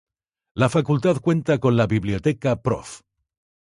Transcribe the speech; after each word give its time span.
La 0.55 0.67
Facultad 0.67 1.19
cuenta 1.21 1.59
con 1.59 1.77
la 1.77 1.85
Biblioteca 1.85 2.59
Prof. 2.63 3.01